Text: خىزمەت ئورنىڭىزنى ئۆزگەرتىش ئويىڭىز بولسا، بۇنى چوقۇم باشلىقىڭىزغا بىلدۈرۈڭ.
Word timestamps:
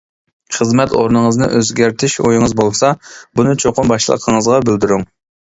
خىزمەت 0.59 0.95
ئورنىڭىزنى 1.01 1.49
ئۆزگەرتىش 1.59 2.15
ئويىڭىز 2.23 2.57
بولسا، 2.63 2.91
بۇنى 3.37 3.55
چوقۇم 3.67 3.95
باشلىقىڭىزغا 3.95 4.61
بىلدۈرۈڭ. 4.67 5.07